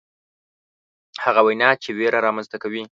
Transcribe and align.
هغه 1.23 1.41
وینا 1.45 1.69
چې 1.83 1.89
ویره 1.97 2.19
رامنځته 2.25 2.57
کوي. 2.63 2.83